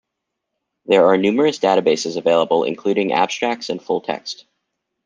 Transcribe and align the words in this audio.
There 0.87 1.05
are 1.05 1.15
numerous 1.15 1.59
databases 1.59 2.17
available, 2.17 2.63
including 2.63 3.13
abstracts 3.13 3.69
and 3.69 3.79
full-text. 3.79 4.45